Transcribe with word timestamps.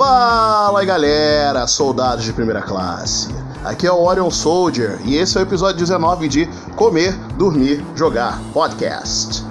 Fala 0.00 0.82
galera, 0.82 1.66
soldados 1.66 2.24
de 2.24 2.32
primeira 2.32 2.62
classe. 2.62 3.28
Aqui 3.62 3.86
é 3.86 3.92
o 3.92 4.02
Orion 4.02 4.30
Soldier 4.30 4.98
e 5.04 5.14
esse 5.16 5.36
é 5.36 5.40
o 5.40 5.42
episódio 5.42 5.76
19 5.76 6.26
de 6.26 6.46
Comer, 6.74 7.14
Dormir, 7.36 7.84
Jogar 7.94 8.40
Podcast. 8.54 9.44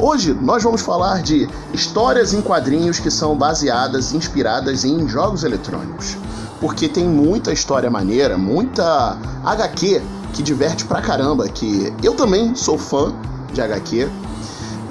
Hoje 0.00 0.34
nós 0.34 0.64
vamos 0.64 0.82
falar 0.82 1.22
de 1.22 1.48
histórias 1.72 2.34
em 2.34 2.42
quadrinhos 2.42 2.98
que 2.98 3.08
são 3.08 3.36
baseadas, 3.36 4.12
inspiradas 4.12 4.84
em 4.84 5.08
jogos 5.08 5.44
eletrônicos. 5.44 6.16
Porque 6.60 6.88
tem 6.88 7.04
muita 7.04 7.52
história 7.52 7.88
maneira, 7.88 8.36
muita 8.36 9.16
HQ 9.44 10.02
que 10.32 10.42
diverte 10.42 10.84
pra 10.86 11.00
caramba, 11.00 11.48
que 11.48 11.94
eu 12.02 12.14
também 12.14 12.56
sou 12.56 12.76
fã 12.76 13.14
de 13.52 13.60
HQ, 13.60 14.08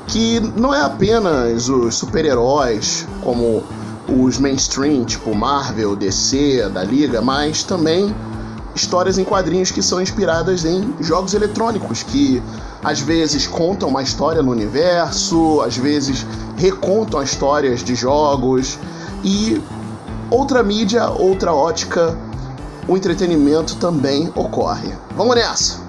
que 0.07 0.39
não 0.55 0.73
é 0.73 0.81
apenas 0.81 1.67
os 1.67 1.93
super-heróis 1.93 3.05
como 3.21 3.61
os 4.07 4.37
mainstream, 4.37 5.05
tipo 5.05 5.33
Marvel, 5.33 5.95
DC, 5.95 6.69
da 6.69 6.83
Liga, 6.83 7.21
mas 7.21 7.63
também 7.63 8.13
histórias 8.75 9.17
em 9.17 9.23
quadrinhos 9.23 9.71
que 9.71 9.81
são 9.81 10.01
inspiradas 10.01 10.65
em 10.65 10.93
jogos 10.99 11.33
eletrônicos, 11.33 12.03
que 12.03 12.41
às 12.83 12.99
vezes 12.99 13.47
contam 13.47 13.89
uma 13.89 14.01
história 14.01 14.41
no 14.41 14.51
universo, 14.51 15.61
às 15.61 15.77
vezes 15.77 16.25
recontam 16.57 17.21
histórias 17.21 17.83
de 17.83 17.95
jogos 17.95 18.77
e 19.23 19.61
outra 20.29 20.63
mídia, 20.63 21.09
outra 21.09 21.53
ótica, 21.53 22.17
o 22.87 22.97
entretenimento 22.97 23.75
também 23.75 24.31
ocorre. 24.35 24.91
Vamos 25.15 25.35
nessa! 25.35 25.83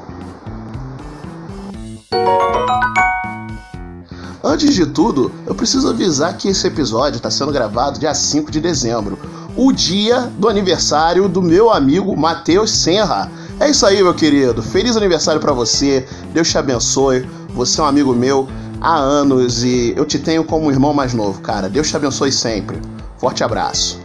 Antes 4.55 4.73
de 4.73 4.87
tudo, 4.87 5.33
eu 5.49 5.53
preciso 5.53 5.89
avisar 5.89 6.39
que 6.39 6.47
esse 6.47 6.65
episódio 6.65 7.17
está 7.17 7.29
sendo 7.29 7.51
gravado 7.51 7.99
dia 7.99 8.15
5 8.15 8.53
de 8.53 8.61
dezembro, 8.61 9.19
o 9.57 9.73
dia 9.73 10.31
do 10.39 10.49
aniversário 10.49 11.29
do 11.29 11.43
meu 11.43 11.73
amigo 11.73 12.17
Matheus 12.17 12.71
Senra. 12.71 13.29
É 13.59 13.69
isso 13.69 13.85
aí, 13.85 14.01
meu 14.01 14.15
querido. 14.15 14.63
Feliz 14.63 14.97
aniversário 14.97 15.41
para 15.41 15.53
você. 15.53 16.07
Deus 16.33 16.49
te 16.49 16.57
abençoe. 16.57 17.29
Você 17.53 17.81
é 17.81 17.83
um 17.83 17.87
amigo 17.89 18.15
meu 18.15 18.47
há 18.81 18.97
anos 18.97 19.65
e 19.65 19.93
eu 19.97 20.05
te 20.05 20.21
tenho 20.21 20.45
como 20.45 20.71
irmão 20.71 20.95
mais 20.95 21.13
novo, 21.13 21.41
cara. 21.41 21.69
Deus 21.69 21.89
te 21.89 21.97
abençoe 21.97 22.31
sempre. 22.31 22.81
Forte 23.19 23.43
abraço. 23.43 23.99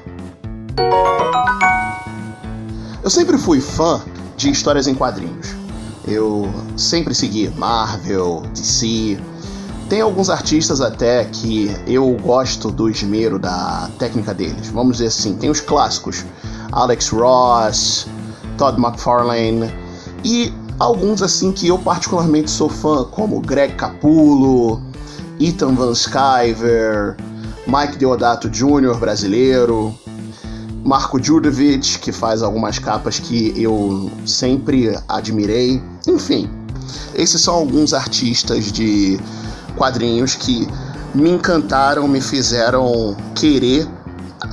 Eu 3.03 3.09
sempre 3.11 3.37
fui 3.37 3.61
fã 3.61 4.01
de 4.35 4.49
histórias 4.49 4.87
em 4.87 4.95
quadrinhos. 4.95 5.49
Eu 6.07 6.51
sempre 6.75 7.13
segui 7.13 7.51
Marvel, 7.55 8.41
DC, 8.51 9.19
tem 9.89 10.01
alguns 10.01 10.29
artistas 10.29 10.81
até 10.81 11.25
que 11.25 11.75
eu 11.87 12.15
gosto 12.21 12.69
do 12.69 12.87
esmero 12.87 13.39
da 13.39 13.89
técnica 13.97 14.35
deles. 14.35 14.67
Vamos 14.67 14.97
dizer 14.97 15.07
assim, 15.07 15.35
tem 15.35 15.49
os 15.49 15.59
clássicos, 15.59 16.23
Alex 16.71 17.09
Ross, 17.09 18.05
Todd 18.55 18.79
McFarlane 18.79 19.73
e 20.23 20.53
alguns 20.77 21.23
assim 21.23 21.51
que 21.51 21.67
eu 21.67 21.79
particularmente 21.79 22.51
sou 22.51 22.69
fã, 22.69 23.03
como 23.03 23.41
Greg 23.41 23.73
Capullo, 23.73 24.79
Ethan 25.39 25.73
Van 25.73 25.95
Sciver, 25.95 27.17
Mike 27.65 27.97
Deodato 27.97 28.47
Jr. 28.47 28.95
brasileiro, 28.99 29.97
Marco 30.85 31.19
Djurdovic, 31.19 31.97
que 31.97 32.11
faz 32.11 32.43
algumas 32.43 32.77
capas 32.77 33.17
que 33.17 33.53
eu 33.59 34.11
sempre 34.23 34.95
admirei. 35.07 35.81
Enfim, 36.07 36.47
esses 37.15 37.41
são 37.41 37.55
alguns 37.55 37.91
artistas 37.93 38.71
de 38.71 39.19
quadrinhos 39.75 40.35
que 40.35 40.67
me 41.13 41.31
encantaram, 41.31 42.07
me 42.07 42.21
fizeram 42.21 43.15
querer 43.35 43.87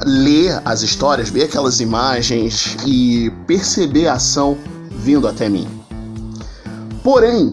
ler 0.04 0.60
as 0.64 0.82
histórias, 0.82 1.28
ver 1.30 1.44
aquelas 1.44 1.80
imagens 1.80 2.76
e 2.84 3.30
perceber 3.46 4.08
a 4.08 4.14
ação 4.14 4.56
vindo 4.90 5.28
até 5.28 5.48
mim. 5.48 5.68
Porém, 7.02 7.52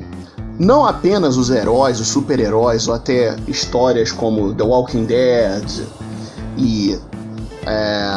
não 0.58 0.86
apenas 0.86 1.38
os 1.38 1.50
heróis, 1.50 2.00
os 2.00 2.08
super-heróis, 2.08 2.88
ou 2.88 2.94
até 2.94 3.36
histórias 3.48 4.12
como 4.12 4.54
The 4.54 4.64
Walking 4.64 5.06
Dead 5.06 5.64
e 6.58 6.98
é, 7.66 8.08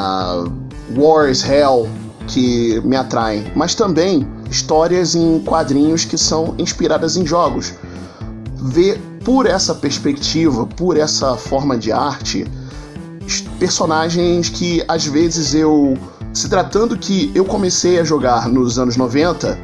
War 0.97 1.28
is 1.28 1.45
Hell 1.45 1.89
que 2.27 2.81
me 2.84 2.97
atraem, 2.97 3.51
mas 3.55 3.75
também 3.75 4.27
histórias 4.51 5.15
em 5.15 5.41
quadrinhos 5.41 6.05
que 6.05 6.19
são 6.19 6.55
inspiradas 6.59 7.17
em 7.17 7.27
jogos. 7.27 7.73
Ver 8.57 9.01
por 9.27 9.45
essa 9.45 9.75
perspectiva, 9.75 10.65
por 10.65 10.97
essa 10.97 11.35
forma 11.35 11.77
de 11.77 11.91
arte, 11.91 12.47
personagens 13.59 14.49
que 14.49 14.85
às 14.87 15.05
vezes 15.05 15.53
eu. 15.53 15.99
Se 16.33 16.49
tratando 16.49 16.97
que 16.97 17.33
eu 17.35 17.45
comecei 17.45 17.99
a 17.99 18.05
jogar 18.05 18.49
nos 18.49 18.79
anos 18.79 18.97
90, 18.97 19.59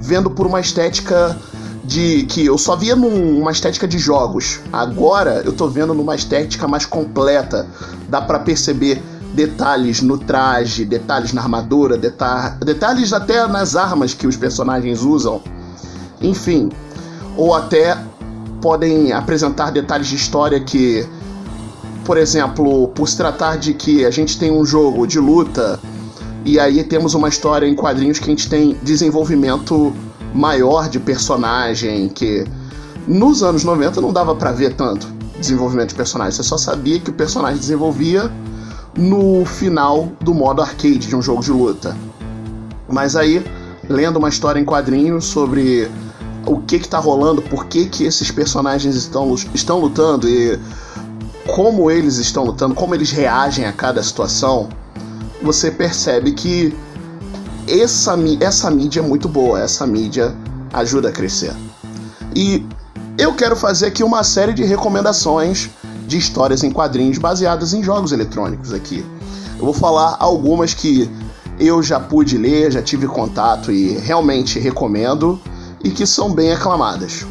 vendo 0.00 0.30
por 0.30 0.46
uma 0.46 0.60
estética 0.60 1.38
de. 1.84 2.22
que 2.22 2.46
eu 2.46 2.56
só 2.56 2.74
via 2.74 2.96
numa 2.96 3.52
estética 3.52 3.86
de 3.86 3.98
jogos. 3.98 4.60
Agora 4.72 5.42
eu 5.44 5.52
tô 5.52 5.68
vendo 5.68 5.92
numa 5.92 6.14
estética 6.14 6.66
mais 6.66 6.86
completa. 6.86 7.66
Dá 8.08 8.22
para 8.22 8.38
perceber 8.38 9.02
detalhes 9.34 10.00
no 10.00 10.16
traje, 10.16 10.86
detalhes 10.86 11.34
na 11.34 11.42
armadura, 11.42 11.98
deta 11.98 12.56
detalhes 12.64 13.12
até 13.12 13.46
nas 13.46 13.76
armas 13.76 14.14
que 14.14 14.26
os 14.26 14.38
personagens 14.38 15.02
usam. 15.02 15.42
Enfim, 16.22 16.70
ou 17.36 17.54
até 17.54 17.94
podem 18.66 19.12
apresentar 19.12 19.70
detalhes 19.70 20.08
de 20.08 20.16
história 20.16 20.58
que, 20.58 21.06
por 22.04 22.18
exemplo, 22.18 22.88
por 22.88 23.08
se 23.08 23.16
tratar 23.16 23.54
de 23.58 23.72
que 23.72 24.04
a 24.04 24.10
gente 24.10 24.36
tem 24.40 24.50
um 24.50 24.66
jogo 24.66 25.06
de 25.06 25.20
luta 25.20 25.78
e 26.44 26.58
aí 26.58 26.82
temos 26.82 27.14
uma 27.14 27.28
história 27.28 27.64
em 27.64 27.76
quadrinhos 27.76 28.18
que 28.18 28.24
a 28.24 28.28
gente 28.30 28.48
tem 28.48 28.76
desenvolvimento 28.82 29.92
maior 30.34 30.88
de 30.88 30.98
personagem 30.98 32.08
que 32.08 32.44
nos 33.06 33.40
anos 33.40 33.62
90 33.62 34.00
não 34.00 34.12
dava 34.12 34.34
para 34.34 34.50
ver 34.50 34.74
tanto 34.74 35.06
desenvolvimento 35.38 35.90
de 35.90 35.94
personagem, 35.94 36.32
você 36.32 36.42
só 36.42 36.58
sabia 36.58 36.98
que 36.98 37.10
o 37.10 37.12
personagem 37.12 37.60
desenvolvia 37.60 38.32
no 38.98 39.44
final 39.44 40.10
do 40.20 40.34
modo 40.34 40.60
arcade 40.60 41.06
de 41.06 41.14
um 41.14 41.22
jogo 41.22 41.40
de 41.40 41.52
luta. 41.52 41.96
Mas 42.88 43.14
aí, 43.14 43.46
lendo 43.88 44.16
uma 44.16 44.28
história 44.28 44.58
em 44.58 44.64
quadrinhos 44.64 45.24
sobre 45.26 45.88
o 46.46 46.60
que 46.60 46.78
que 46.78 46.88
tá 46.88 46.98
rolando, 46.98 47.42
por 47.42 47.66
que 47.66 47.86
que 47.86 48.04
esses 48.04 48.30
personagens 48.30 48.94
estão, 48.94 49.34
estão 49.52 49.80
lutando 49.80 50.28
e 50.28 50.58
como 51.46 51.90
eles 51.90 52.16
estão 52.16 52.44
lutando, 52.44 52.74
como 52.74 52.94
eles 52.94 53.10
reagem 53.10 53.66
a 53.66 53.72
cada 53.72 54.02
situação, 54.02 54.68
você 55.42 55.70
percebe 55.70 56.32
que 56.32 56.74
essa, 57.68 58.16
essa 58.40 58.70
mídia 58.70 59.00
é 59.00 59.02
muito 59.02 59.28
boa, 59.28 59.60
essa 59.60 59.86
mídia 59.86 60.34
ajuda 60.72 61.08
a 61.08 61.12
crescer. 61.12 61.52
E 62.34 62.64
eu 63.18 63.34
quero 63.34 63.56
fazer 63.56 63.86
aqui 63.86 64.04
uma 64.04 64.22
série 64.22 64.52
de 64.52 64.64
recomendações 64.64 65.70
de 66.06 66.16
histórias 66.16 66.62
em 66.62 66.70
quadrinhos 66.70 67.18
baseadas 67.18 67.72
em 67.72 67.82
jogos 67.82 68.12
eletrônicos 68.12 68.72
aqui. 68.72 69.04
Eu 69.58 69.64
vou 69.64 69.74
falar 69.74 70.16
algumas 70.20 70.74
que 70.74 71.10
eu 71.58 71.82
já 71.82 71.98
pude 71.98 72.36
ler, 72.36 72.70
já 72.70 72.82
tive 72.82 73.06
contato 73.06 73.72
e 73.72 73.96
realmente 73.98 74.58
recomendo 74.58 75.40
e 75.86 75.90
que 75.92 76.04
são 76.04 76.34
bem 76.34 76.52
aclamadas. 76.52 77.24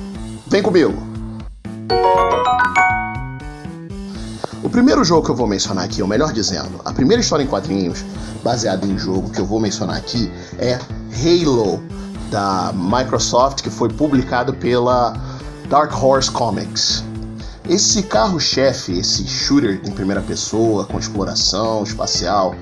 Vem 0.47 0.63
comigo! 0.63 0.93
O 4.63 4.69
primeiro 4.69 5.03
jogo 5.03 5.25
que 5.25 5.31
eu 5.31 5.35
vou 5.35 5.45
mencionar 5.45 5.83
aqui, 5.83 6.01
ou 6.01 6.07
melhor 6.07 6.31
dizendo, 6.31 6.79
a 6.85 6.93
primeira 6.93 7.19
história 7.19 7.43
em 7.43 7.47
quadrinhos 7.47 8.05
baseada 8.41 8.85
em 8.85 8.97
jogo 8.97 9.29
que 9.29 9.41
eu 9.41 9.45
vou 9.45 9.59
mencionar 9.59 9.97
aqui 9.97 10.31
é 10.57 10.79
Halo 11.11 11.83
da 12.31 12.71
Microsoft, 12.73 13.61
que 13.61 13.69
foi 13.69 13.89
publicado 13.89 14.53
pela 14.53 15.13
Dark 15.69 15.91
Horse 16.01 16.31
Comics. 16.31 17.03
Esse 17.67 18.03
carro-chefe, 18.03 18.97
esse 18.97 19.27
shooter 19.27 19.81
em 19.83 19.91
primeira 19.91 20.21
pessoa, 20.21 20.85
com 20.85 20.97
exploração 20.97 21.83
espacial, 21.83 22.55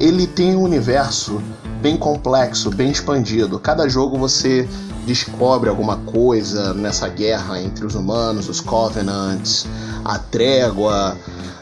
ele 0.00 0.26
tem 0.26 0.56
um 0.56 0.62
universo 0.62 1.40
bem 1.80 1.96
complexo, 1.96 2.68
bem 2.70 2.90
expandido. 2.90 3.60
Cada 3.60 3.88
jogo 3.88 4.18
você 4.18 4.68
descobre 5.06 5.68
alguma 5.68 5.96
coisa 5.98 6.74
nessa 6.74 7.08
guerra 7.08 7.60
entre 7.60 7.84
os 7.84 7.94
humanos, 7.94 8.48
os 8.48 8.60
Covenants, 8.60 9.66
a 10.04 10.18
trégua, 10.18 11.16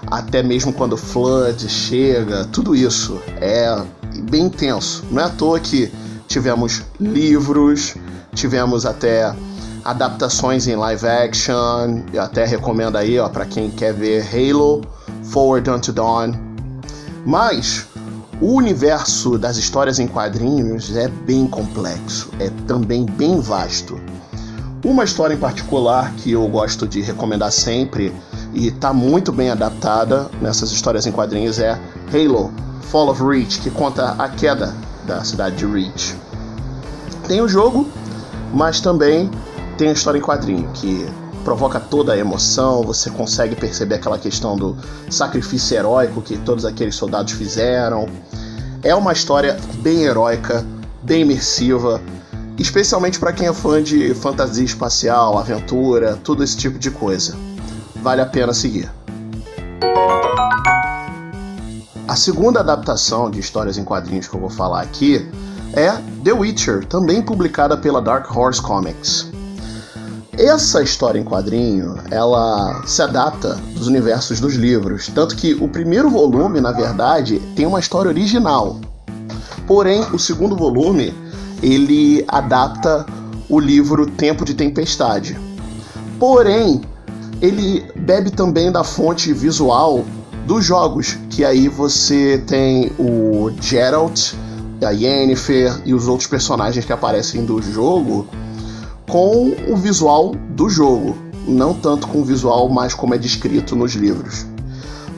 até 0.07 0.43
mesmo 0.43 0.73
quando 0.73 0.97
Flood 0.97 1.69
chega, 1.69 2.45
tudo 2.47 2.75
isso 2.75 3.21
é 3.41 3.83
bem 4.31 4.47
intenso. 4.47 5.05
Não 5.11 5.23
é 5.23 5.25
à 5.27 5.31
toa 5.31 5.61
que 5.61 5.93
tivemos 6.27 6.83
livros, 7.01 7.95
tivemos 8.35 8.85
até 8.85 9.35
adaptações 9.85 10.67
em 10.67 10.77
live 10.77 11.07
action, 11.07 12.03
eu 12.13 12.23
até 12.23 12.45
recomendo 12.45 12.97
aí, 12.97 13.19
ó, 13.19 13.29
para 13.29 13.47
quem 13.47 13.71
quer 13.71 13.95
ver 13.95 14.27
Halo, 14.33 14.83
Forward 15.25 15.71
Unto 15.71 15.93
Dawn. 15.93 16.33
Mas 17.25 17.87
o 18.41 18.55
universo 18.55 19.37
das 19.37 19.57
histórias 19.57 19.99
em 19.99 20.07
quadrinhos 20.07 20.97
é 20.97 21.09
bem 21.09 21.47
complexo, 21.47 22.31
é 22.39 22.49
também 22.67 23.05
bem 23.05 23.41
vasto. 23.41 24.01
Uma 24.85 25.03
história 25.03 25.35
em 25.35 25.39
particular 25.39 26.13
que 26.15 26.31
eu 26.31 26.47
gosto 26.47 26.87
de 26.87 27.01
recomendar 27.01 27.51
sempre 27.51 28.15
e 28.55 28.69
está 28.69 28.93
muito 28.93 29.33
bem 29.33 29.51
adaptada 29.51 30.31
nessas 30.41 30.71
histórias 30.71 31.05
em 31.05 31.11
quadrinhos 31.11 31.59
é 31.59 31.79
Halo 32.13 32.53
Fall 32.83 33.11
of 33.11 33.23
Reach, 33.23 33.59
que 33.59 33.71
conta 33.71 34.13
a 34.13 34.29
queda 34.29 34.73
da 35.05 35.25
cidade 35.25 35.57
de 35.57 35.67
Reach. 35.67 36.15
Tem 37.27 37.41
o 37.41 37.49
jogo, 37.49 37.89
mas 38.55 38.81
também 38.81 39.29
tem 39.77 39.89
a 39.89 39.93
história 39.93 40.19
em 40.19 40.23
quadrinho, 40.23 40.71
que 40.75 41.09
provoca 41.49 41.81
toda 41.81 42.13
a 42.13 42.19
emoção, 42.19 42.83
você 42.83 43.09
consegue 43.09 43.57
perceber 43.57 43.95
aquela 43.95 44.19
questão 44.19 44.55
do 44.55 44.77
sacrifício 45.09 45.79
heróico 45.79 46.21
que 46.21 46.37
todos 46.37 46.67
aqueles 46.67 46.95
soldados 46.95 47.33
fizeram. 47.33 48.07
É 48.83 48.95
uma 48.95 49.15
história 49.15 49.57
bem 49.77 50.03
heróica, 50.03 50.63
bem 51.03 51.23
imersiva, 51.23 52.03
especialmente 52.59 53.19
para 53.19 53.33
quem 53.33 53.49
é 53.49 53.53
fã 53.55 53.83
de 53.83 54.15
fantasia 54.15 54.63
espacial, 54.63 55.39
aventura, 55.39 56.19
todo 56.23 56.45
esse 56.45 56.55
tipo 56.55 56.79
de 56.79 56.91
coisa. 56.91 57.35
Vale 58.03 58.21
a 58.21 58.27
pena 58.27 58.53
seguir. 58.53 58.93
A 62.07 62.15
segunda 62.15 62.61
adaptação 62.61 63.31
de 63.31 63.41
histórias 63.41 63.79
em 63.79 63.85
quadrinhos 63.85 64.29
que 64.29 64.37
eu 64.37 64.41
vou 64.41 64.51
falar 64.51 64.83
aqui 64.83 65.27
é 65.73 65.93
The 66.23 66.33
Witcher, 66.35 66.85
também 66.85 67.23
publicada 67.23 67.75
pela 67.75 68.03
Dark 68.03 68.37
Horse 68.37 68.61
Comics. 68.61 69.38
Essa 70.39 70.81
história 70.81 71.19
em 71.19 71.25
quadrinho, 71.25 71.97
ela 72.13 72.85
se 72.87 73.03
adapta 73.03 73.57
dos 73.75 73.89
universos 73.89 74.39
dos 74.39 74.55
livros, 74.55 75.09
tanto 75.13 75.35
que 75.35 75.53
o 75.55 75.67
primeiro 75.67 76.09
volume, 76.09 76.61
na 76.61 76.71
verdade, 76.71 77.41
tem 77.57 77.67
uma 77.67 77.81
história 77.81 78.09
original. 78.09 78.79
Porém, 79.67 80.01
o 80.13 80.19
segundo 80.19 80.55
volume 80.55 81.13
ele 81.61 82.25
adapta 82.29 83.05
o 83.49 83.59
livro 83.59 84.07
Tempo 84.07 84.45
de 84.45 84.55
Tempestade. 84.55 85.37
Porém, 86.21 86.83
ele 87.43 87.85
bebe 87.97 88.31
também 88.31 88.71
da 88.71 88.85
fonte 88.85 89.33
visual 89.33 90.05
dos 90.47 90.65
jogos, 90.65 91.19
que 91.31 91.45
aí 91.45 91.67
você 91.67 92.39
tem 92.47 92.93
o 92.97 93.51
Geralt, 93.61 94.35
a 94.87 94.91
Yennefer 94.91 95.83
e 95.85 95.93
os 95.93 96.07
outros 96.07 96.29
personagens 96.29 96.85
que 96.85 96.93
aparecem 96.93 97.45
do 97.45 97.61
jogo 97.61 98.29
com 99.09 99.57
o 99.69 99.77
visual 99.77 100.35
do 100.51 100.69
jogo, 100.69 101.17
não 101.47 101.73
tanto 101.73 102.07
com 102.07 102.21
o 102.21 102.25
visual 102.25 102.69
mais 102.69 102.93
como 102.95 103.15
é 103.15 103.19
descrito 103.19 103.75
nos 103.75 103.95
livros. 103.95 104.47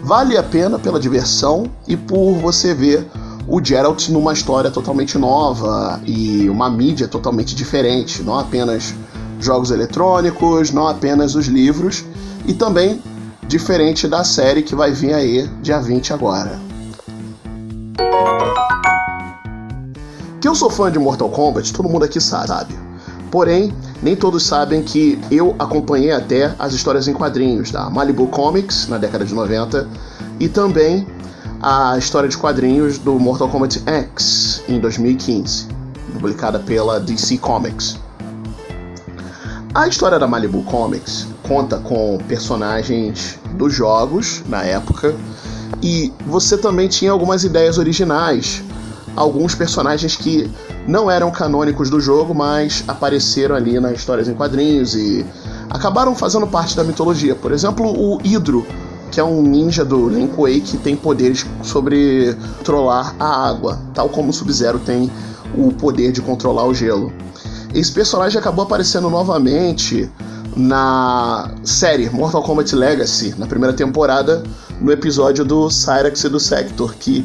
Vale 0.02 0.36
a 0.38 0.42
pena 0.42 0.78
pela 0.78 0.98
diversão 0.98 1.64
e 1.86 1.96
por 1.96 2.34
você 2.34 2.72
ver 2.72 3.06
o 3.46 3.62
Geralt 3.62 4.08
numa 4.08 4.32
história 4.32 4.70
totalmente 4.70 5.18
nova 5.18 6.00
e 6.06 6.48
uma 6.48 6.70
mídia 6.70 7.08
totalmente 7.08 7.54
diferente, 7.54 8.22
não 8.22 8.38
apenas 8.38 8.94
jogos 9.40 9.70
eletrônicos, 9.70 10.70
não 10.70 10.86
apenas 10.86 11.34
os 11.34 11.46
livros, 11.46 12.04
e 12.46 12.54
também 12.54 13.02
diferente 13.48 14.06
da 14.06 14.22
série 14.22 14.62
que 14.62 14.76
vai 14.76 14.92
vir 14.92 15.12
aí 15.12 15.48
dia 15.60 15.80
20 15.80 16.12
agora. 16.12 16.60
Que 20.40 20.46
eu 20.48 20.54
sou 20.54 20.70
fã 20.70 20.90
de 20.90 20.98
Mortal 20.98 21.28
Kombat, 21.28 21.72
todo 21.72 21.88
mundo 21.88 22.04
aqui 22.04 22.20
sabe. 22.20 22.89
Porém, 23.30 23.72
nem 24.02 24.16
todos 24.16 24.44
sabem 24.44 24.82
que 24.82 25.18
eu 25.30 25.54
acompanhei 25.58 26.10
até 26.10 26.54
as 26.58 26.72
histórias 26.72 27.06
em 27.06 27.12
quadrinhos 27.12 27.70
da 27.70 27.88
Malibu 27.88 28.26
Comics 28.26 28.88
na 28.88 28.98
década 28.98 29.24
de 29.24 29.32
90 29.32 29.86
e 30.40 30.48
também 30.48 31.06
a 31.62 31.96
história 31.96 32.28
de 32.28 32.36
quadrinhos 32.36 32.98
do 32.98 33.18
Mortal 33.18 33.48
Kombat 33.48 33.82
X 33.86 34.62
em 34.68 34.80
2015, 34.80 35.68
publicada 36.12 36.58
pela 36.58 36.98
DC 36.98 37.38
Comics. 37.38 37.98
A 39.72 39.86
história 39.86 40.18
da 40.18 40.26
Malibu 40.26 40.64
Comics 40.64 41.28
conta 41.46 41.78
com 41.78 42.18
personagens 42.26 43.38
dos 43.52 43.72
jogos 43.72 44.42
na 44.48 44.64
época 44.64 45.14
e 45.80 46.12
você 46.26 46.56
também 46.58 46.88
tinha 46.88 47.12
algumas 47.12 47.44
ideias 47.44 47.78
originais, 47.78 48.62
alguns 49.14 49.54
personagens 49.54 50.16
que 50.16 50.50
não 50.86 51.10
eram 51.10 51.30
canônicos 51.30 51.90
do 51.90 52.00
jogo, 52.00 52.34
mas 52.34 52.84
apareceram 52.88 53.54
ali 53.54 53.78
nas 53.78 53.92
histórias 53.92 54.28
em 54.28 54.34
quadrinhos 54.34 54.94
e 54.94 55.24
acabaram 55.68 56.14
fazendo 56.14 56.46
parte 56.46 56.76
da 56.76 56.84
mitologia. 56.84 57.34
Por 57.34 57.52
exemplo, 57.52 57.86
o 57.86 58.16
Hydro, 58.16 58.66
que 59.10 59.20
é 59.20 59.24
um 59.24 59.42
ninja 59.42 59.84
do 59.84 60.08
Link 60.08 60.34
Way 60.36 60.60
que 60.60 60.76
tem 60.78 60.96
poderes 60.96 61.46
sobre 61.62 62.36
controlar 62.58 63.14
a 63.18 63.48
água, 63.48 63.78
tal 63.94 64.08
como 64.08 64.30
o 64.30 64.32
Sub-Zero 64.32 64.78
tem 64.78 65.10
o 65.56 65.72
poder 65.72 66.12
de 66.12 66.20
controlar 66.20 66.66
o 66.66 66.74
gelo. 66.74 67.12
Esse 67.74 67.92
personagem 67.92 68.38
acabou 68.38 68.64
aparecendo 68.64 69.08
novamente 69.08 70.10
na 70.56 71.50
série 71.62 72.10
Mortal 72.10 72.42
Kombat 72.42 72.74
Legacy, 72.74 73.34
na 73.38 73.46
primeira 73.46 73.74
temporada, 73.74 74.42
no 74.80 74.90
episódio 74.90 75.44
do 75.44 75.70
Cyrax 75.70 76.24
e 76.24 76.28
do 76.28 76.40
Sector, 76.40 76.94
que 76.94 77.24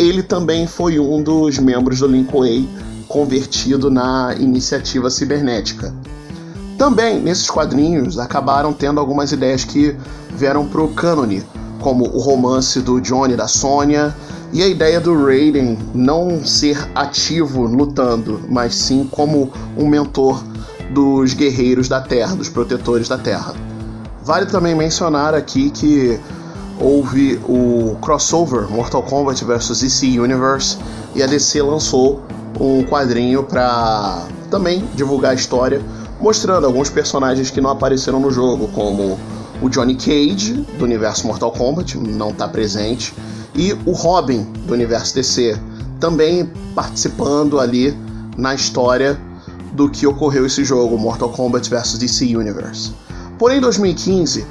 ele 0.00 0.22
também 0.22 0.66
foi 0.66 0.98
um 0.98 1.22
dos 1.22 1.58
membros 1.58 1.98
do 1.98 2.06
Link 2.06 2.32
Way 2.32 2.66
convertido 3.06 3.90
na 3.90 4.34
iniciativa 4.38 5.10
cibernética. 5.10 5.92
Também, 6.78 7.20
nesses 7.20 7.50
quadrinhos, 7.50 8.18
acabaram 8.18 8.72
tendo 8.72 8.98
algumas 8.98 9.30
ideias 9.30 9.62
que 9.62 9.94
vieram 10.34 10.66
pro 10.66 10.88
cânone, 10.88 11.44
como 11.80 12.04
o 12.06 12.18
romance 12.18 12.80
do 12.80 12.98
Johnny 12.98 13.36
da 13.36 13.46
Sônia, 13.46 14.16
e 14.52 14.62
a 14.62 14.68
ideia 14.68 14.98
do 14.98 15.14
Raiden 15.26 15.78
não 15.94 16.42
ser 16.44 16.78
ativo 16.94 17.66
lutando, 17.66 18.40
mas 18.48 18.74
sim 18.74 19.06
como 19.10 19.52
um 19.76 19.86
mentor 19.86 20.42
dos 20.94 21.34
guerreiros 21.34 21.88
da 21.88 22.00
Terra, 22.00 22.34
dos 22.34 22.48
protetores 22.48 23.06
da 23.06 23.18
Terra. 23.18 23.54
Vale 24.24 24.46
também 24.46 24.74
mencionar 24.74 25.34
aqui 25.34 25.70
que 25.70 26.18
houve 26.80 27.38
o 27.48 27.96
crossover 28.00 28.68
Mortal 28.70 29.02
Kombat 29.02 29.44
vs 29.44 29.80
DC 29.80 30.18
Universe 30.18 30.78
e 31.14 31.22
a 31.22 31.26
DC 31.26 31.60
lançou 31.62 32.22
um 32.58 32.82
quadrinho 32.82 33.44
para 33.44 34.26
também 34.50 34.84
divulgar 34.96 35.32
a 35.32 35.34
história 35.34 35.80
mostrando 36.20 36.66
alguns 36.66 36.90
personagens 36.90 37.50
que 37.50 37.60
não 37.60 37.70
apareceram 37.70 38.20
no 38.20 38.30
jogo, 38.30 38.68
como 38.68 39.18
o 39.62 39.68
Johnny 39.68 39.94
Cage, 39.94 40.66
do 40.78 40.84
universo 40.84 41.26
Mortal 41.26 41.50
Kombat, 41.52 41.96
não 41.96 42.30
está 42.30 42.46
presente, 42.46 43.14
e 43.54 43.72
o 43.86 43.92
Robin, 43.92 44.42
do 44.66 44.74
universo 44.74 45.14
DC, 45.14 45.58
também 45.98 46.50
participando 46.74 47.58
ali 47.58 47.96
na 48.36 48.54
história 48.54 49.18
do 49.72 49.88
que 49.88 50.06
ocorreu 50.06 50.46
esse 50.46 50.64
jogo, 50.64 50.98
Mortal 50.98 51.30
Kombat 51.30 51.68
vs 51.68 51.98
DC 51.98 52.36
Universe. 52.36 52.92
Porém, 53.38 53.58
em 53.58 53.60
2015, 53.60 54.46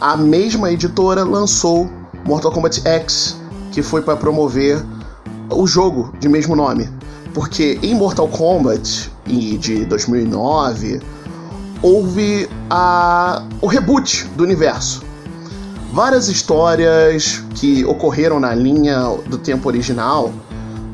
a 0.00 0.16
mesma 0.16 0.70
editora 0.70 1.24
lançou 1.24 1.90
Mortal 2.26 2.52
Kombat 2.52 2.86
X, 2.86 3.40
que 3.72 3.82
foi 3.82 4.02
para 4.02 4.16
promover 4.16 4.84
o 5.50 5.66
jogo 5.66 6.12
de 6.18 6.28
mesmo 6.28 6.54
nome. 6.54 6.88
Porque 7.32 7.78
em 7.82 7.94
Mortal 7.94 8.28
Kombat 8.28 9.10
de 9.26 9.84
2009 9.84 11.00
houve 11.82 12.48
a, 12.70 13.42
o 13.60 13.66
reboot 13.66 14.26
do 14.36 14.44
universo. 14.44 15.02
Várias 15.92 16.28
histórias 16.28 17.42
que 17.54 17.84
ocorreram 17.84 18.38
na 18.40 18.54
linha 18.54 19.00
do 19.26 19.38
tempo 19.38 19.68
original 19.68 20.32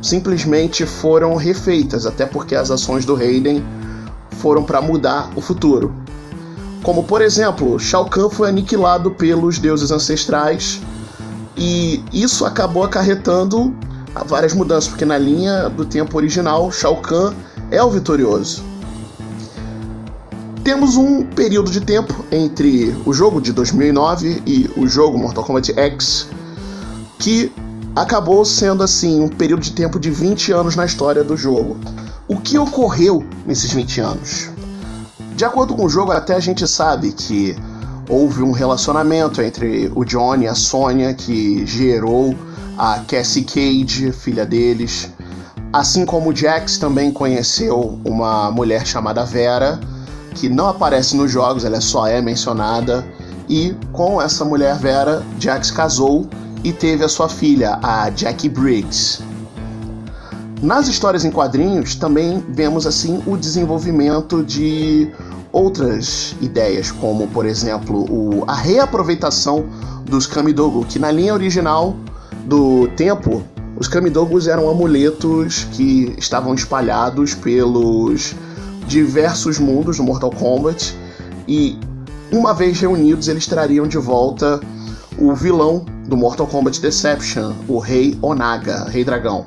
simplesmente 0.01 0.85
foram 0.85 1.35
refeitas, 1.37 2.07
até 2.07 2.27
porque 2.27 2.55
as 2.55 2.71
ações 2.71 3.05
do 3.05 3.15
Raiden 3.15 3.65
foram 4.39 4.65
para 4.65 4.81
mudar 4.83 5.31
o 5.37 5.41
futuro. 5.41 6.02
Como 6.83 7.05
por 7.05 7.23
exemplo, 7.23 7.79
Shao 7.79 8.07
Kahn 8.07 8.29
foi 8.29 8.49
aniquilado 8.49 9.13
pelos 9.13 9.59
deuses 9.59 9.91
ancestrais 9.91 10.81
e 11.57 12.03
isso 12.13 12.45
acabou 12.45 12.83
acarretando 12.83 13.75
várias 14.27 14.53
mudanças, 14.53 14.89
porque 14.89 15.05
na 15.05 15.17
linha 15.17 15.69
do 15.69 15.85
tempo 15.85 16.17
original, 16.17 16.71
Shao 16.73 16.97
Kahn 16.97 17.33
é 17.71 17.83
o 17.83 17.91
vitorioso. 17.91 18.65
Temos 20.65 20.97
um 20.97 21.25
período 21.25 21.71
de 21.71 21.81
tempo 21.81 22.25
entre 22.31 22.95
o 23.05 23.13
jogo 23.13 23.41
de 23.41 23.53
2009 23.53 24.43
e 24.47 24.71
o 24.77 24.87
jogo 24.87 25.19
Mortal 25.19 25.45
Kombat 25.45 25.73
X 25.79 26.29
que 27.19 27.53
acabou 27.95 28.45
sendo 28.45 28.83
assim 28.83 29.21
um 29.21 29.29
período 29.29 29.61
de 29.61 29.73
tempo 29.73 29.99
de 30.01 30.11
20 30.11 30.51
anos 30.53 30.75
na 30.75 30.85
história 30.85 31.23
do 31.23 31.37
jogo. 31.37 31.77
O 32.27 32.37
que 32.37 32.59
ocorreu 32.59 33.25
nesses 33.47 33.73
20 33.73 34.01
anos? 34.01 34.51
De 35.43 35.47
acordo 35.47 35.75
com 35.75 35.87
o 35.87 35.89
jogo, 35.89 36.13
até 36.13 36.37
a 36.37 36.39
gente 36.39 36.69
sabe 36.69 37.11
que 37.11 37.57
houve 38.09 38.45
um 38.45 38.53
relacionamento 38.53 39.43
entre 39.43 39.91
o 39.93 40.05
Johnny 40.05 40.45
e 40.45 40.47
a 40.47 40.55
Sonya 40.55 41.15
que 41.15 41.67
gerou 41.67 42.33
a 42.79 43.01
Cassie 43.01 43.43
Cage, 43.43 44.13
filha 44.13 44.47
deles. 44.47 45.11
Assim 45.73 46.07
como 46.07 46.31
o 46.31 46.37
Jax 46.37 46.79
também 46.79 47.11
conheceu 47.11 47.99
uma 48.05 48.53
mulher 48.53 48.87
chamada 48.87 49.25
Vera, 49.25 49.81
que 50.37 50.49
não 50.49 50.69
aparece 50.69 51.17
nos 51.17 51.33
jogos, 51.33 51.65
ela 51.65 51.81
só 51.81 52.07
é 52.07 52.23
mencionada. 52.23 53.05
E 53.49 53.75
com 53.93 54.23
essa 54.23 54.45
mulher 54.45 54.79
Vera, 54.79 55.25
Jax 55.41 55.73
casou 55.73 56.25
e 56.63 56.73
teve 56.73 57.03
a 57.03 57.09
sua 57.09 57.29
filha, 57.29 57.81
a 57.83 58.09
Jackie 58.11 58.49
Briggs. 58.49 59.25
Nas 60.63 60.87
histórias 60.87 61.25
em 61.25 61.33
quadrinhos 61.33 61.97
também 61.97 62.39
vemos 62.51 62.87
assim 62.87 63.21
o 63.27 63.37
desenvolvimento 63.37 64.45
de 64.45 65.11
outras 65.53 66.35
ideias, 66.41 66.91
como 66.91 67.29
por 67.29 67.47
exemplo 67.47 68.07
o, 68.11 68.45
a 68.49 68.55
reaproveitação 68.55 69.67
dos 70.05 70.27
Kamidogo, 70.27 70.85
que 70.85 70.99
na 70.99 71.11
linha 71.11 71.35
original 71.35 71.95
do 72.45 72.89
tempo, 72.97 73.43
os 73.77 73.87
Kamidogos 73.87 74.47
eram 74.47 74.69
amuletos 74.69 75.65
que 75.73 76.15
estavam 76.19 76.55
espalhados 76.55 77.35
pelos 77.35 78.35
diversos 78.87 79.59
mundos 79.59 79.99
do 79.99 80.03
Mortal 80.03 80.31
Kombat 80.31 80.97
e 81.47 81.79
uma 82.31 82.53
vez 82.55 82.81
reunidos 82.81 83.29
eles 83.29 83.47
trariam 83.47 83.87
de 83.87 83.99
volta 83.99 84.61
o 85.19 85.35
vilão 85.35 85.85
do 86.07 86.17
Mortal 86.17 86.47
Kombat 86.47 86.81
Deception, 86.81 87.53
o 87.69 87.79
Rei 87.79 88.19
Onaga, 88.23 88.85
Rei 88.85 89.05
Dragão. 89.05 89.47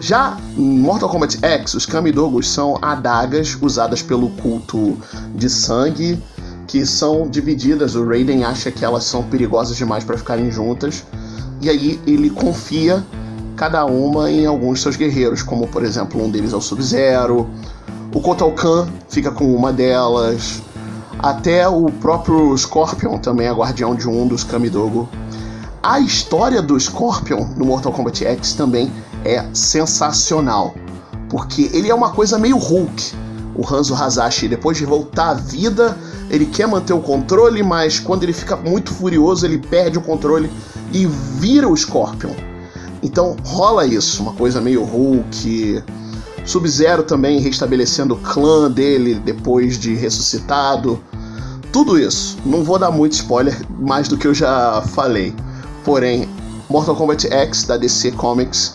Já 0.00 0.36
em 0.56 0.78
Mortal 0.78 1.08
Kombat 1.08 1.38
X, 1.42 1.74
os 1.74 1.84
Kamidogos 1.84 2.48
são 2.48 2.78
adagas 2.80 3.58
usadas 3.60 4.00
pelo 4.00 4.30
culto 4.30 4.96
de 5.34 5.50
sangue, 5.50 6.22
que 6.68 6.86
são 6.86 7.28
divididas. 7.28 7.96
O 7.96 8.06
Raiden 8.06 8.44
acha 8.44 8.70
que 8.70 8.84
elas 8.84 9.04
são 9.04 9.24
perigosas 9.24 9.76
demais 9.76 10.04
para 10.04 10.16
ficarem 10.16 10.52
juntas, 10.52 11.04
e 11.60 11.68
aí 11.68 12.00
ele 12.06 12.30
confia 12.30 13.04
cada 13.56 13.84
uma 13.86 14.30
em 14.30 14.46
alguns 14.46 14.80
seus 14.80 14.94
guerreiros, 14.94 15.42
como 15.42 15.66
por 15.66 15.84
exemplo 15.84 16.24
um 16.24 16.30
deles 16.30 16.52
é 16.52 16.56
o 16.56 16.60
Sub-Zero, 16.60 17.50
o 18.14 18.20
Kotal 18.20 18.52
Kahn 18.52 18.86
fica 19.08 19.32
com 19.32 19.52
uma 19.52 19.72
delas, 19.72 20.62
até 21.18 21.68
o 21.68 21.86
próprio 21.86 22.56
Scorpion 22.56 23.18
também 23.18 23.48
é 23.48 23.52
guardião 23.52 23.96
de 23.96 24.08
um 24.08 24.28
dos 24.28 24.44
Kamidogo. 24.44 25.08
A 25.82 25.98
história 25.98 26.62
do 26.62 26.78
Scorpion 26.78 27.48
no 27.56 27.64
Mortal 27.64 27.92
Kombat 27.92 28.24
X 28.24 28.52
também 28.52 28.92
é 29.24 29.44
sensacional, 29.52 30.74
porque 31.28 31.70
ele 31.72 31.90
é 31.90 31.94
uma 31.94 32.10
coisa 32.10 32.38
meio 32.38 32.56
Hulk. 32.56 33.14
O 33.54 33.66
Hanzo 33.66 33.94
Hazashi, 33.94 34.46
depois 34.46 34.78
de 34.78 34.84
voltar 34.84 35.30
à 35.30 35.34
vida, 35.34 35.96
ele 36.30 36.46
quer 36.46 36.68
manter 36.68 36.92
o 36.92 37.00
controle, 37.00 37.62
mas 37.62 37.98
quando 37.98 38.22
ele 38.22 38.32
fica 38.32 38.56
muito 38.56 38.92
furioso, 38.92 39.44
ele 39.44 39.58
perde 39.58 39.98
o 39.98 40.00
controle 40.00 40.50
e 40.92 41.06
vira 41.06 41.68
o 41.68 41.76
Scorpion. 41.76 42.32
Então 43.02 43.36
rola 43.44 43.86
isso, 43.86 44.22
uma 44.22 44.32
coisa 44.32 44.60
meio 44.60 44.84
Hulk. 44.84 45.82
Sub-Zero 46.44 47.02
também 47.02 47.40
restabelecendo 47.40 48.14
o 48.14 48.18
clã 48.18 48.70
dele 48.70 49.14
depois 49.16 49.78
de 49.78 49.94
ressuscitado. 49.94 50.98
Tudo 51.70 51.98
isso. 51.98 52.38
Não 52.44 52.64
vou 52.64 52.78
dar 52.78 52.90
muito 52.90 53.12
spoiler 53.12 53.54
mais 53.78 54.08
do 54.08 54.16
que 54.16 54.26
eu 54.26 54.32
já 54.32 54.82
falei. 54.94 55.34
Porém, 55.84 56.28
Mortal 56.68 56.96
Kombat 56.96 57.26
X 57.32 57.64
da 57.64 57.76
DC 57.76 58.12
Comics 58.12 58.74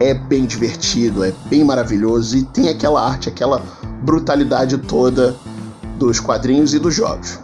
é 0.00 0.14
bem 0.14 0.46
divertido, 0.46 1.24
é 1.24 1.32
bem 1.48 1.64
maravilhoso 1.64 2.36
e 2.36 2.42
tem 2.44 2.68
aquela 2.68 3.04
arte, 3.06 3.28
aquela 3.28 3.62
brutalidade 4.02 4.78
toda 4.78 5.34
dos 5.98 6.20
quadrinhos 6.20 6.74
e 6.74 6.78
dos 6.78 6.94
jogos. 6.94 7.38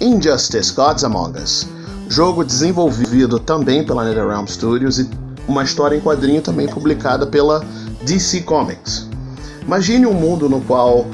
Injustice 0.00 0.72
Gods 0.74 1.04
Among 1.04 1.38
Us 1.38 1.66
jogo 2.12 2.44
desenvolvido 2.44 3.38
também 3.38 3.82
pela 3.82 4.04
NetherRealm 4.04 4.46
Studios 4.46 4.98
e 4.98 5.08
uma 5.48 5.64
história 5.64 5.96
em 5.96 6.00
quadrinho 6.00 6.42
também 6.42 6.68
publicada 6.68 7.26
pela 7.26 7.64
DC 8.02 8.42
Comics. 8.42 9.08
Imagine 9.62 10.04
um 10.06 10.12
mundo 10.12 10.46
no 10.46 10.60
qual 10.60 11.06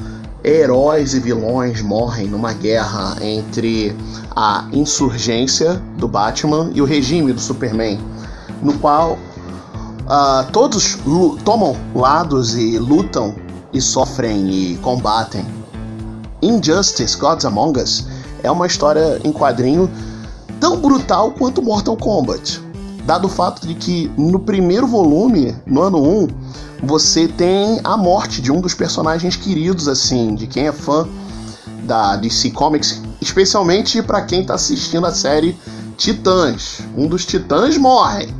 heróis 0.43 1.13
e 1.13 1.19
vilões 1.19 1.81
morrem 1.81 2.27
numa 2.27 2.53
guerra 2.53 3.17
entre 3.21 3.95
a 4.35 4.65
insurgência 4.71 5.81
do 5.97 6.07
Batman 6.07 6.71
e 6.73 6.81
o 6.81 6.85
regime 6.85 7.33
do 7.33 7.41
Superman, 7.41 7.99
no 8.61 8.77
qual 8.79 9.13
uh, 9.13 10.51
todos 10.51 10.97
tomam 11.43 11.75
lados 11.93 12.55
e 12.55 12.77
lutam 12.77 13.35
e 13.73 13.81
sofrem 13.81 14.49
e 14.49 14.77
combatem. 14.77 15.45
Injustice 16.41 17.17
Gods 17.17 17.45
Among 17.45 17.79
Us 17.79 18.05
é 18.41 18.49
uma 18.49 18.65
história 18.65 19.19
em 19.23 19.31
quadrinho 19.31 19.89
tão 20.59 20.77
brutal 20.79 21.31
quanto 21.31 21.61
Mortal 21.61 21.97
Kombat. 21.97 22.68
Dado 23.09 23.25
o 23.25 23.27
fato 23.27 23.65
de 23.65 23.73
que 23.73 24.07
no 24.15 24.37
primeiro 24.37 24.85
volume, 24.85 25.55
no 25.65 25.81
ano 25.81 25.97
1, 25.97 26.27
você 26.83 27.27
tem 27.27 27.81
a 27.83 27.97
morte 27.97 28.39
de 28.39 28.51
um 28.51 28.61
dos 28.61 28.75
personagens 28.75 29.35
queridos, 29.35 29.87
assim, 29.87 30.35
de 30.35 30.45
quem 30.45 30.67
é 30.67 30.71
fã 30.71 31.07
da 31.85 32.15
DC 32.17 32.51
Comics, 32.51 33.01
especialmente 33.19 34.03
para 34.03 34.21
quem 34.21 34.41
está 34.41 34.53
assistindo 34.53 35.07
a 35.07 35.11
série 35.11 35.57
Titãs. 35.97 36.81
Um 36.95 37.07
dos 37.07 37.25
Titãs 37.25 37.79
morre. 37.79 38.31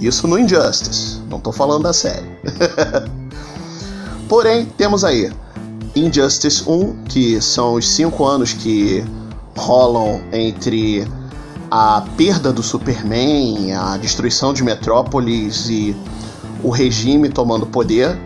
Isso 0.00 0.26
no 0.26 0.36
Injustice, 0.36 1.20
não 1.30 1.38
estou 1.38 1.52
falando 1.52 1.84
da 1.84 1.92
série. 1.92 2.26
Porém, 4.28 4.66
temos 4.76 5.04
aí 5.04 5.32
Injustice 5.94 6.68
1, 6.68 7.04
que 7.04 7.40
são 7.40 7.74
os 7.74 7.88
cinco 7.88 8.24
anos 8.24 8.52
que 8.52 9.04
rolam 9.56 10.20
entre 10.32 11.06
a 11.70 12.04
perda 12.16 12.52
do 12.52 12.62
Superman, 12.62 13.72
a 13.72 13.96
destruição 13.96 14.52
de 14.52 14.62
Metrópolis 14.62 15.68
e 15.68 15.96
o 16.62 16.70
regime 16.70 17.28
tomando 17.28 17.66
poder. 17.66 18.18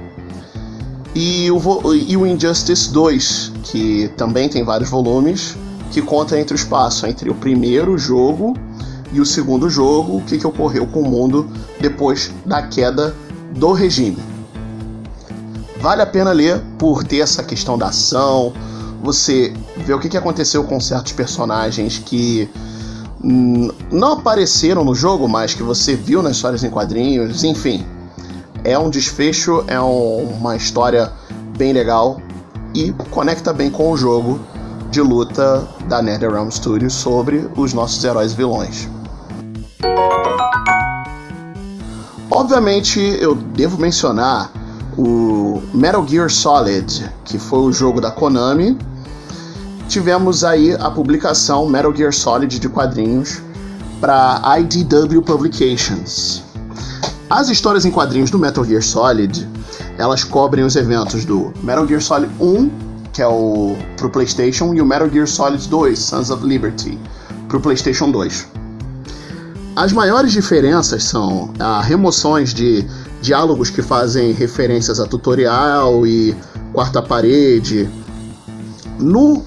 E 1.15 1.51
o, 1.51 1.95
e 1.95 2.17
o 2.17 2.27
Injustice 2.27 2.93
2, 2.93 3.53
que 3.65 4.09
também 4.17 4.49
tem 4.49 4.65
vários 4.65 4.89
volumes, 4.89 5.57
que 5.91 6.01
conta 6.01 6.39
entre 6.39 6.55
o 6.55 6.57
espaço 6.57 7.07
entre 7.07 7.29
o 7.29 7.35
primeiro 7.35 7.99
jogo 7.99 8.55
e 9.13 9.21
o 9.21 9.27
segundo 9.27 9.69
jogo, 9.69 10.19
o 10.19 10.21
que, 10.23 10.39
que 10.39 10.47
ocorreu 10.47 10.87
com 10.87 11.01
o 11.01 11.09
mundo 11.09 11.51
depois 11.81 12.33
da 12.47 12.63
queda 12.63 13.15
do 13.57 13.73
regime. 13.73 14.19
Vale 15.81 16.03
a 16.03 16.07
pena 16.07 16.31
ler 16.31 16.61
por 16.79 17.03
ter 17.03 17.19
essa 17.19 17.43
questão 17.43 17.77
da 17.77 17.89
ação, 17.89 18.53
você 19.03 19.53
vê 19.79 19.95
o 19.95 19.99
que, 19.99 20.09
que 20.09 20.17
aconteceu 20.17 20.63
com 20.65 20.79
certos 20.79 21.13
personagens 21.13 21.99
que 21.99 22.49
não 23.23 24.13
apareceram 24.13 24.85
no 24.85 24.95
jogo, 24.95 25.29
mas 25.29 25.55
que 25.55 25.63
você 25.63 25.95
viu 25.95 26.23
nas 26.23 26.37
histórias 26.37 26.65
em 26.65 26.71
quadrinhos, 26.71 27.45
enfim. 27.45 27.85
É 28.65 28.79
um 28.79 28.91
desfecho, 28.91 29.65
é 29.67 29.81
um, 29.81 30.37
uma 30.39 30.57
história 30.57 31.13
bem 31.57 31.73
legal 31.73 32.21
e 32.75 32.93
conecta 33.11 33.53
bem 33.53 33.71
com 33.71 33.91
o 33.91 33.97
jogo 33.97 34.41
de 34.91 35.01
luta 35.01 35.67
da 35.89 36.03
NetherRealm 36.03 36.51
Studios 36.51 36.95
sobre 36.95 37.49
os 37.57 37.73
nossos 37.73 38.03
heróis 38.03 38.33
vilões. 38.33 38.89
Obviamente, 42.31 43.01
eu 43.21 43.35
devo 43.35 43.79
mencionar 43.79 44.51
o 44.97 45.63
Metal 45.75 46.07
Gear 46.07 46.31
Solid, 46.31 47.11
que 47.25 47.39
foi 47.39 47.61
o 47.61 47.73
jogo 47.73 48.01
da 48.01 48.11
Konami, 48.11 48.79
tivemos 49.91 50.45
aí 50.45 50.73
a 50.79 50.89
publicação 50.89 51.69
Metal 51.69 51.93
Gear 51.93 52.13
Solid 52.13 52.61
de 52.61 52.69
quadrinhos 52.69 53.43
para 54.01 54.41
IDW 54.61 55.21
Publications. 55.21 56.45
As 57.29 57.49
histórias 57.49 57.85
em 57.85 57.91
quadrinhos 57.91 58.31
do 58.31 58.39
Metal 58.39 58.65
Gear 58.65 58.83
Solid, 58.83 59.49
elas 59.99 60.23
cobrem 60.23 60.65
os 60.65 60.77
eventos 60.77 61.25
do 61.25 61.53
Metal 61.61 61.89
Gear 61.89 62.01
Solid 62.01 62.33
1, 62.41 62.71
que 63.13 63.21
é 63.21 63.27
o 63.27 63.77
pro 63.97 64.09
PlayStation, 64.09 64.73
e 64.75 64.81
o 64.81 64.87
Metal 64.87 65.11
Gear 65.11 65.27
Solid 65.27 65.69
2, 65.69 65.99
Sons 65.99 66.31
of 66.31 66.47
Liberty, 66.47 66.97
pro 67.49 67.61
PlayStation 67.61 68.13
2. 68.13 68.47
As 69.75 69.93
maiores 69.93 70.31
diferenças 70.31 71.03
são 71.03 71.53
a 71.59 71.83
remoções 71.83 72.55
de 72.55 72.87
diálogos 73.21 73.71
que 73.71 73.83
fazem 73.83 74.31
referências 74.33 75.01
a 75.01 75.07
tutorial 75.07 76.07
e 76.07 76.37
quarta 76.73 77.03
parede. 77.03 77.91
No 79.01 79.45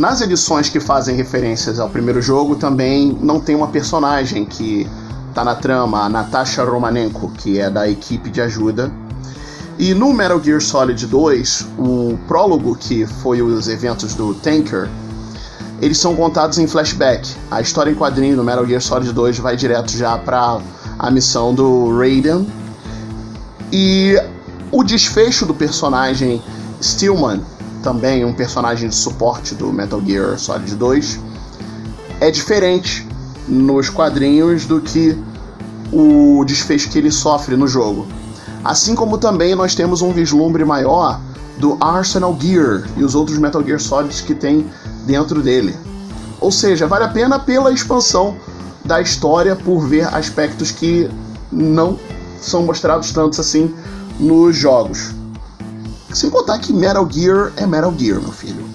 nas 0.00 0.22
edições 0.22 0.70
que 0.70 0.80
fazem 0.80 1.14
referências 1.14 1.78
ao 1.78 1.90
primeiro 1.90 2.22
jogo, 2.22 2.56
também 2.56 3.14
não 3.20 3.38
tem 3.38 3.54
uma 3.54 3.68
personagem 3.68 4.46
que 4.46 4.88
tá 5.34 5.44
na 5.44 5.54
trama, 5.54 6.00
a 6.00 6.08
Natasha 6.08 6.64
Romanenko, 6.64 7.30
que 7.32 7.60
é 7.60 7.68
da 7.68 7.86
equipe 7.86 8.30
de 8.30 8.40
ajuda. 8.40 8.90
E 9.78 9.92
no 9.92 10.10
Metal 10.14 10.42
Gear 10.42 10.62
Solid 10.62 11.06
2, 11.06 11.66
o 11.78 12.18
prólogo, 12.26 12.74
que 12.76 13.04
foi 13.06 13.42
os 13.42 13.68
eventos 13.68 14.14
do 14.14 14.32
Tanker, 14.32 14.88
eles 15.82 15.98
são 15.98 16.16
contados 16.16 16.56
em 16.56 16.66
flashback. 16.66 17.36
A 17.50 17.60
história 17.60 17.90
em 17.90 17.94
quadrinho 17.94 18.36
do 18.36 18.42
Metal 18.42 18.66
Gear 18.66 18.80
Solid 18.80 19.12
2 19.12 19.38
vai 19.38 19.54
direto 19.54 19.90
já 19.92 20.16
para 20.16 20.60
a 20.98 21.10
missão 21.10 21.54
do 21.54 21.94
Raiden. 21.98 22.50
E 23.70 24.16
o 24.72 24.82
desfecho 24.82 25.44
do 25.44 25.52
personagem 25.52 26.42
Stillman 26.80 27.42
também 27.82 28.24
um 28.24 28.32
personagem 28.32 28.88
de 28.88 28.94
suporte 28.94 29.54
do 29.54 29.72
Metal 29.72 30.00
Gear 30.04 30.38
Solid 30.38 30.74
2, 30.74 31.20
é 32.20 32.30
diferente 32.30 33.06
nos 33.48 33.88
quadrinhos 33.88 34.66
do 34.66 34.80
que 34.80 35.16
o 35.92 36.44
desfecho 36.44 36.90
que 36.90 36.98
ele 36.98 37.10
sofre 37.10 37.56
no 37.56 37.66
jogo. 37.66 38.06
Assim 38.62 38.94
como 38.94 39.18
também 39.18 39.54
nós 39.54 39.74
temos 39.74 40.02
um 40.02 40.12
vislumbre 40.12 40.64
maior 40.64 41.20
do 41.58 41.76
Arsenal 41.80 42.36
Gear 42.40 42.84
e 42.96 43.04
os 43.04 43.14
outros 43.14 43.38
Metal 43.38 43.62
Gear 43.64 43.80
Solids 43.80 44.20
que 44.20 44.34
tem 44.34 44.66
dentro 45.06 45.42
dele. 45.42 45.74
Ou 46.40 46.50
seja, 46.50 46.86
vale 46.86 47.04
a 47.04 47.08
pena 47.08 47.38
pela 47.38 47.72
expansão 47.72 48.36
da 48.84 49.00
história 49.00 49.54
por 49.56 49.86
ver 49.86 50.12
aspectos 50.14 50.70
que 50.70 51.08
não 51.52 51.98
são 52.40 52.62
mostrados 52.62 53.12
tantos 53.12 53.38
assim 53.38 53.74
nos 54.18 54.56
jogos. 54.56 55.12
Sem 56.12 56.28
contar 56.28 56.58
que 56.58 56.72
Metal 56.72 57.08
Gear 57.08 57.52
é 57.56 57.66
Metal 57.66 57.94
Gear, 57.96 58.20
meu 58.20 58.32
filho. 58.32 58.68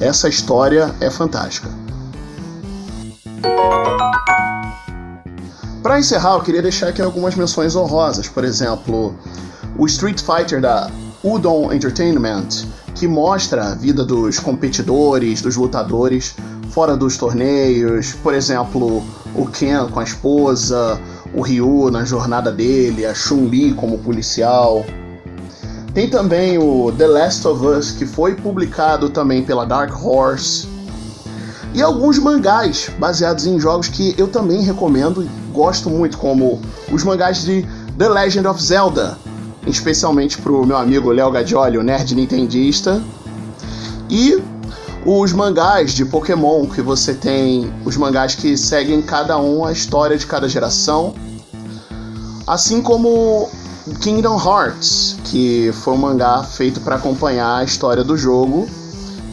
Essa 0.00 0.28
história 0.28 0.94
é 1.00 1.10
fantástica. 1.10 1.68
Para 5.82 5.98
encerrar, 5.98 6.34
eu 6.34 6.40
queria 6.40 6.62
deixar 6.62 6.88
aqui 6.88 7.02
algumas 7.02 7.34
menções 7.34 7.76
honrosas. 7.76 8.28
Por 8.28 8.42
exemplo, 8.42 9.14
o 9.76 9.86
Street 9.86 10.20
Fighter 10.20 10.60
da 10.60 10.90
Udon 11.22 11.72
Entertainment, 11.72 12.48
que 12.94 13.06
mostra 13.06 13.72
a 13.72 13.74
vida 13.74 14.04
dos 14.04 14.38
competidores, 14.38 15.42
dos 15.42 15.56
lutadores 15.56 16.36
fora 16.70 16.96
dos 16.96 17.16
torneios. 17.16 18.12
Por 18.22 18.32
exemplo, 18.32 19.02
o 19.34 19.46
Ken 19.46 19.88
com 19.90 20.00
a 20.00 20.04
esposa, 20.04 20.98
o 21.34 21.42
Ryu 21.42 21.90
na 21.90 22.04
jornada 22.04 22.50
dele, 22.50 23.04
a 23.04 23.14
Chun-Li 23.14 23.74
como 23.74 23.98
policial. 23.98 24.84
Tem 25.94 26.08
também 26.08 26.58
o 26.58 26.92
The 26.96 27.06
Last 27.06 27.46
of 27.46 27.64
Us, 27.66 27.90
que 27.90 28.06
foi 28.06 28.34
publicado 28.34 29.10
também 29.10 29.42
pela 29.42 29.64
Dark 29.64 29.92
Horse. 30.04 30.68
E 31.74 31.82
alguns 31.82 32.18
mangás 32.18 32.90
baseados 32.98 33.46
em 33.46 33.58
jogos 33.58 33.88
que 33.88 34.14
eu 34.16 34.28
também 34.28 34.62
recomendo 34.62 35.22
e 35.22 35.28
gosto 35.52 35.90
muito, 35.90 36.16
como 36.18 36.60
os 36.90 37.04
mangás 37.04 37.42
de 37.42 37.66
The 37.98 38.08
Legend 38.08 38.46
of 38.46 38.62
Zelda, 38.62 39.18
especialmente 39.66 40.38
pro 40.38 40.64
meu 40.64 40.76
amigo 40.76 41.10
Léo 41.10 41.30
Gadioli, 41.30 41.78
o 41.78 41.82
nerd 41.82 42.14
nintendista. 42.14 43.02
E 44.08 44.42
os 45.04 45.32
mangás 45.32 45.92
de 45.92 46.04
Pokémon, 46.04 46.66
que 46.66 46.82
você 46.82 47.14
tem 47.14 47.72
os 47.84 47.96
mangás 47.96 48.34
que 48.34 48.56
seguem 48.56 49.02
cada 49.02 49.38
um 49.38 49.64
a 49.64 49.72
história 49.72 50.16
de 50.16 50.26
cada 50.26 50.48
geração. 50.48 51.14
Assim 52.46 52.80
como 52.80 53.48
Kingdom 54.00 54.38
Hearts, 54.38 55.16
que 55.24 55.70
foi 55.72 55.94
um 55.94 55.98
mangá 55.98 56.42
feito 56.42 56.80
para 56.80 56.96
acompanhar 56.96 57.58
a 57.58 57.64
história 57.64 58.04
do 58.04 58.16
jogo, 58.16 58.68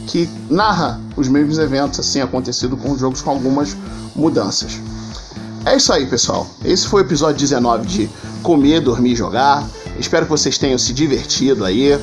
que 0.06 0.28
narra 0.48 1.00
os 1.16 1.28
mesmos 1.28 1.58
eventos 1.58 2.00
assim 2.00 2.20
acontecido 2.20 2.76
com 2.76 2.96
jogos 2.96 3.22
com 3.22 3.30
algumas 3.30 3.76
mudanças. 4.14 4.80
É 5.64 5.76
isso 5.76 5.92
aí, 5.92 6.06
pessoal. 6.06 6.46
Esse 6.64 6.86
foi 6.86 7.02
o 7.02 7.04
episódio 7.04 7.38
19 7.38 7.86
de 7.86 8.10
Comer, 8.42 8.80
Dormir 8.80 9.12
e 9.12 9.16
Jogar. 9.16 9.66
Espero 9.98 10.24
que 10.24 10.30
vocês 10.30 10.56
tenham 10.58 10.78
se 10.78 10.92
divertido 10.92 11.64
aí. 11.64 11.98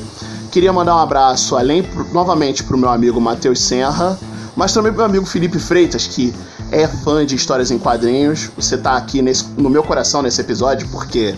Queria 0.50 0.72
mandar 0.72 0.94
um 0.96 0.98
abraço 0.98 1.56
além 1.56 1.82
novamente 2.12 2.62
para 2.62 2.76
o 2.76 2.78
meu 2.78 2.90
amigo 2.90 3.20
Matheus 3.20 3.60
Serra, 3.60 4.18
mas 4.54 4.72
também 4.72 4.92
para 4.92 4.98
o 4.98 5.02
meu 5.02 5.10
amigo 5.10 5.26
Felipe 5.26 5.58
Freitas, 5.58 6.06
que 6.06 6.34
é 6.70 6.86
fã 6.86 7.24
de 7.24 7.34
histórias 7.34 7.70
em 7.70 7.78
quadrinhos. 7.78 8.50
Você 8.56 8.74
está 8.74 8.96
aqui 8.96 9.22
nesse, 9.22 9.44
no 9.56 9.70
meu 9.70 9.82
coração 9.82 10.22
nesse 10.22 10.40
episódio 10.40 10.86
porque 10.90 11.34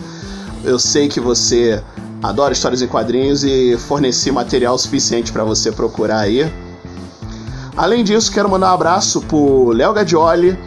eu 0.67 0.77
sei 0.77 1.07
que 1.07 1.19
você 1.19 1.81
adora 2.21 2.51
histórias 2.51 2.81
em 2.81 2.87
quadrinhos 2.87 3.43
e 3.43 3.77
forneci 3.77 4.29
material 4.31 4.77
suficiente 4.77 5.31
para 5.31 5.45
você 5.45 5.71
procurar 5.71 6.19
aí. 6.19 6.51
Além 7.75 8.03
disso, 8.03 8.31
quero 8.31 8.49
mandar 8.49 8.71
um 8.71 8.73
abraço 8.73 9.21
pro 9.21 9.69
Léo 9.71 9.93
Gadioli, 9.93 10.59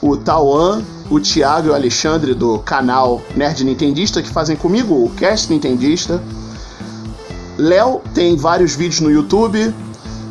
o 0.00 0.16
Tauan, 0.16 0.84
o 1.10 1.18
Thiago 1.18 1.66
e 1.66 1.70
o 1.70 1.74
Alexandre 1.74 2.32
do 2.32 2.60
canal 2.60 3.20
Nerd 3.34 3.64
Nintendista 3.64 4.22
que 4.22 4.28
fazem 4.28 4.56
comigo 4.56 4.94
o 4.94 5.10
Cast 5.10 5.52
Nintendista. 5.52 6.22
Léo 7.58 8.00
tem 8.14 8.36
vários 8.36 8.76
vídeos 8.76 9.00
no 9.00 9.10
YouTube. 9.10 9.74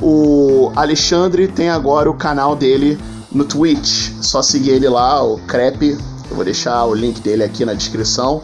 O 0.01 0.71
Alexandre 0.77 1.49
tem 1.49 1.69
agora 1.69 2.09
o 2.09 2.13
canal 2.13 2.55
dele 2.55 2.97
no 3.29 3.43
Twitch. 3.43 4.11
Só 4.21 4.41
seguir 4.41 4.71
ele 4.71 4.87
lá, 4.87 5.21
o 5.21 5.37
Crepe. 5.39 5.97
Eu 6.29 6.35
vou 6.35 6.45
deixar 6.45 6.85
o 6.85 6.93
link 6.93 7.19
dele 7.19 7.43
aqui 7.43 7.65
na 7.65 7.73
descrição. 7.73 8.41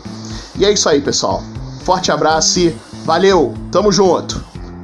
E 0.57 0.65
é 0.65 0.71
isso 0.71 0.87
aí, 0.87 1.01
pessoal. 1.01 1.43
Forte 1.83 2.11
abraço 2.11 2.59
e 2.59 2.75
valeu, 3.05 3.53
tamo 3.71 3.91
junto! 3.91 4.54